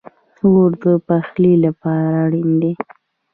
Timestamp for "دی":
2.61-2.71